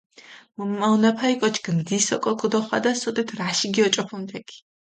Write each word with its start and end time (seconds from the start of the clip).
მჷმაჸონაფალი 0.57 1.35
კოჩქ 1.41 1.65
ნდის 1.77 2.07
ოკო 2.15 2.31
ქჷდოხვადას, 2.39 2.97
სოდეთ 3.03 3.29
რაში 3.37 3.67
გიოჭოფუნ 3.75 4.21
თექ. 4.29 4.47